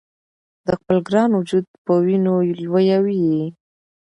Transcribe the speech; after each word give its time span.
د 0.65 0.67
خپل 0.79 0.97
ګران 1.07 1.29
وجود 1.33 1.65
په 1.85 1.93
وینو 2.05 2.35
لویوي 2.61 3.17
یې 3.31 3.43